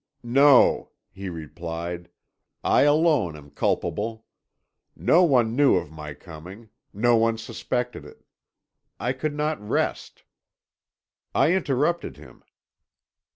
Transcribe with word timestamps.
"'No,' 0.23 0.89
he 1.11 1.29
replied; 1.29 2.09
'I 2.63 2.81
alone 2.81 3.35
am 3.35 3.51
culpable. 3.51 4.25
No 4.95 5.23
one 5.23 5.55
knew 5.55 5.75
of 5.75 5.91
my 5.91 6.15
coming 6.15 6.69
no 6.91 7.15
one 7.15 7.37
suspected 7.37 8.03
it. 8.03 8.25
I 8.99 9.13
could 9.13 9.35
not 9.35 9.61
rest.' 9.61 10.23
"I 11.35 11.53
interrupted 11.53 12.17
him. 12.17 12.43